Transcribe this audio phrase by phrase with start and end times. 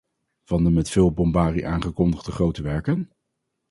[0.43, 3.09] Van de met veel bombarie aangekondigde grote werken?